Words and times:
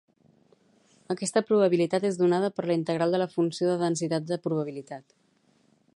Aquesta 1.15 1.43
probabilitat 1.49 2.07
és 2.09 2.17
donada 2.21 2.49
per 2.55 2.65
la 2.71 2.79
integral 2.79 3.15
de 3.17 3.19
la 3.25 3.29
funció 3.35 3.69
de 3.75 3.79
densitat 3.83 4.29
de 4.33 4.43
probabilitat 4.49 5.19